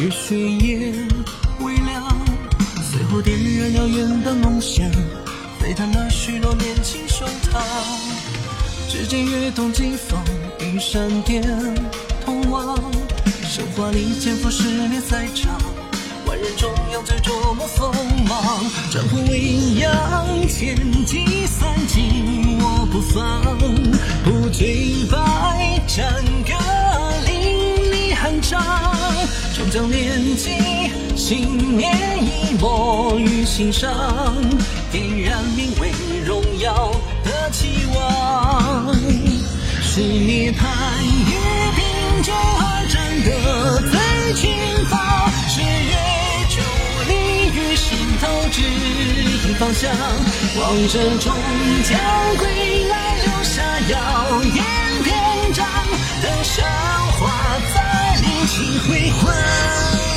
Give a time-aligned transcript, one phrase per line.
[0.00, 0.92] 星光瞬散于血液
[1.60, 2.02] 微凉，
[2.90, 4.90] 随后点燃遥远的梦想，
[5.58, 7.60] 沸腾了许多年轻胸膛。
[8.88, 10.18] 指尖跃动疾风
[10.60, 11.42] 与闪电
[12.24, 12.78] 通往，
[13.44, 15.52] 神话里肩负十年赛场，
[16.26, 17.92] 万人中央最捉摸锋
[18.26, 20.74] 芒，战火未央，千
[21.04, 23.42] 骑散尽我不放，
[24.24, 25.18] 不醉败
[29.70, 30.52] 将炼尽
[31.16, 33.88] 信念一抹于心上，
[34.90, 35.92] 点燃名为
[36.26, 36.90] 荣耀
[37.22, 38.92] 的期望，
[39.80, 40.68] 是你盼
[41.04, 41.32] 与
[41.76, 43.30] 并肩而战的
[43.92, 43.94] 最
[44.34, 44.98] 前方，
[45.48, 45.94] 是月
[46.50, 46.58] 伫
[47.06, 47.12] 立
[47.54, 47.86] 于心
[48.20, 48.58] 头之。
[49.60, 49.94] 方向，
[50.58, 51.30] 望着终
[51.84, 54.64] 将归来留下耀眼
[55.04, 55.66] 篇章，
[56.22, 56.64] 等神
[57.18, 60.09] 话再另起辉煌。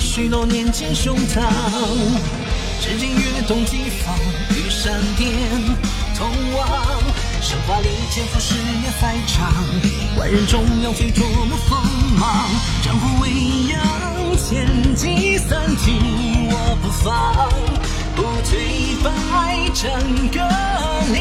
[0.00, 1.42] 许诺年前胸膛。
[2.80, 4.14] 指尖跃动疾风
[4.50, 5.32] 与闪电
[6.16, 6.68] 通往，
[7.40, 9.52] 神话里肩负十年赛场，
[10.18, 11.80] 万人中央最捉摸锋
[12.18, 12.50] 芒，
[12.82, 13.30] 战火未
[13.72, 13.80] 央，
[14.36, 15.96] 千机散尽
[16.50, 17.48] 我不放。
[18.14, 19.08] 不退败，
[19.72, 19.82] 战
[20.30, 20.38] 歌
[21.12, 21.16] 淋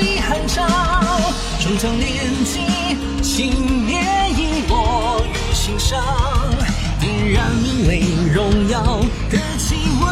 [0.00, 0.56] 漓酣畅，
[1.60, 2.08] 终将炼
[2.44, 2.54] 尽
[3.22, 3.92] 信念
[7.88, 10.06] 为荣耀的期望，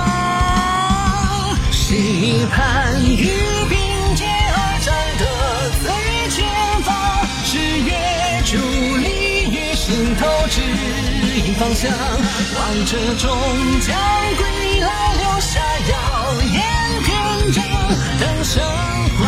[1.71, 1.95] 是
[2.51, 3.31] 盼与
[3.69, 3.79] 并
[4.17, 4.89] 肩而战
[5.19, 5.25] 的
[5.81, 5.85] 最
[6.31, 6.39] 前
[6.83, 6.89] 方，
[7.45, 7.89] 是月
[8.45, 8.51] 伫
[8.99, 9.05] 立
[9.55, 10.61] 于心头指
[11.37, 11.91] 引方向，
[12.57, 13.25] 王者终
[13.81, 13.89] 将
[14.37, 14.41] 归
[14.81, 15.61] 来留下
[15.91, 15.93] 耀
[16.43, 16.59] 眼
[17.05, 17.09] 篇
[17.53, 17.59] 章，
[18.19, 18.63] 等神
[19.19, 19.23] 话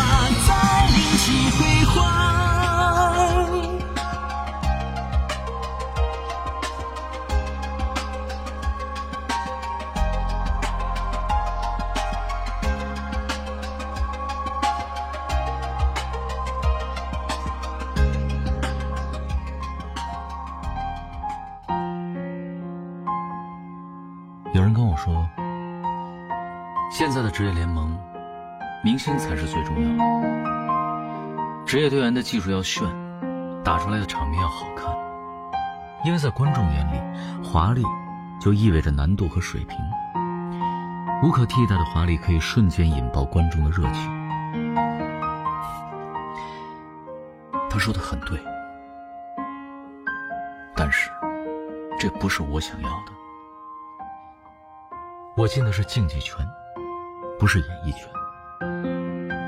[24.63, 25.29] 有人跟我说，
[26.89, 27.99] 现在的职业联盟，
[28.81, 31.65] 明星才是最重要的。
[31.65, 32.87] 职业队员的技术要炫，
[33.61, 34.85] 打出来的场面要好看。
[36.05, 37.83] 因为在观众眼里，华丽
[38.39, 39.77] 就意味着难度和水平。
[41.21, 44.09] 无可替代的华丽可以瞬间引爆观众的热情。
[47.69, 48.39] 他说的很对，
[50.73, 51.11] 但是
[51.99, 53.11] 这不是我想要的。
[55.35, 56.45] 我进的是竞技圈，
[57.39, 58.07] 不是演艺圈。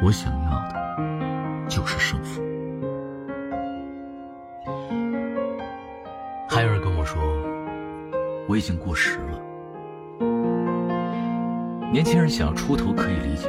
[0.03, 2.41] 我想要的就是胜负。
[6.49, 7.21] 还有人跟我说，
[8.49, 9.39] 我已经过时了。
[11.91, 13.47] 年轻人想要出头可以理解，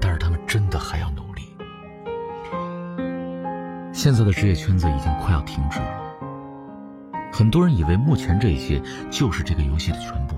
[0.00, 1.42] 但是他们真的还要努力。
[3.92, 6.14] 现在的职业圈子已经快要停止了，
[7.32, 8.80] 很多人以为目前这些
[9.10, 10.37] 就是这个游戏的全部。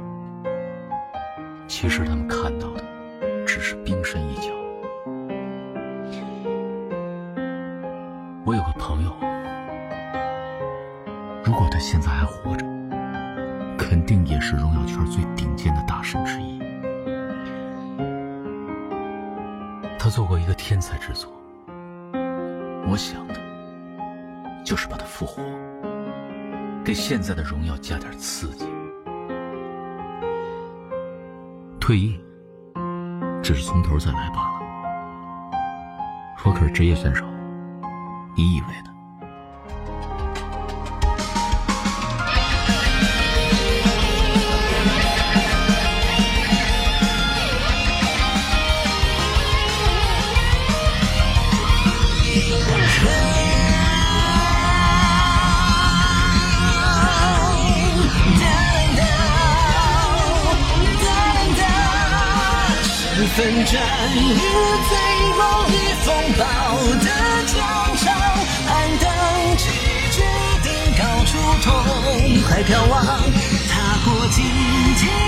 [1.71, 2.83] 其实他们看到的
[3.47, 4.51] 只是冰山一角。
[8.45, 9.11] 我有个朋友，
[11.45, 12.67] 如果他现在还活着，
[13.79, 16.59] 肯定也是荣耀圈最顶尖的大神之一。
[19.97, 21.31] 他做过一个天才之作，
[22.91, 23.35] 我想的
[24.65, 25.41] 就是把他复活，
[26.85, 28.67] 给现在的荣耀加点刺激。
[31.91, 32.17] 退役，
[33.43, 34.61] 只是从头再来罢了。
[36.45, 37.27] 我可是职业选手，
[38.37, 38.90] 你以为呢？
[63.21, 63.83] 纷纷战
[64.15, 64.19] 与
[64.89, 64.97] 最，
[65.37, 66.09] 梦里风
[66.39, 66.43] 暴
[67.01, 67.09] 的
[67.49, 67.55] 疆
[67.99, 68.09] 场，
[68.67, 69.05] 暗淡
[69.59, 69.65] 拒
[70.11, 70.17] 绝
[70.65, 71.69] 的高处，痛
[72.49, 73.75] 快眺望，踏
[74.07, 74.43] 过荆
[74.97, 75.20] 棘。